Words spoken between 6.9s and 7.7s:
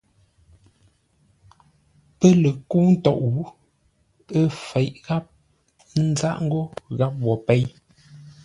gháp wo péi.